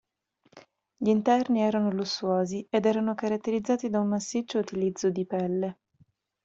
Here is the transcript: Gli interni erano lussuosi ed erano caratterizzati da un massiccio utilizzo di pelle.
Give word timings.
Gli 0.97 1.09
interni 1.09 1.61
erano 1.61 1.91
lussuosi 1.91 2.65
ed 2.71 2.85
erano 2.87 3.13
caratterizzati 3.13 3.87
da 3.87 3.99
un 3.99 4.07
massiccio 4.07 4.57
utilizzo 4.57 5.11
di 5.11 5.27
pelle. 5.27 5.77